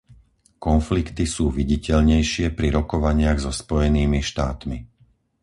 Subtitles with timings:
[0.67, 4.77] Konflikty sú viditeľnejšie pri rokovaniach so Spojenými štátmi.